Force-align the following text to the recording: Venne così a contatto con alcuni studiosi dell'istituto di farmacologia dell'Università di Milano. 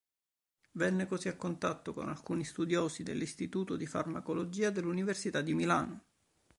Venne 0.71 1.05
così 1.05 1.27
a 1.27 1.35
contatto 1.35 1.93
con 1.93 2.09
alcuni 2.09 2.43
studiosi 2.43 3.03
dell'istituto 3.03 3.75
di 3.77 3.85
farmacologia 3.85 4.71
dell'Università 4.71 5.41
di 5.41 5.53
Milano. 5.53 6.05